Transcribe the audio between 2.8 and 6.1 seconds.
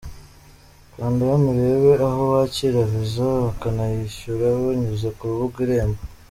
visa bakanayishyura banyuze ku rubuga Irembo.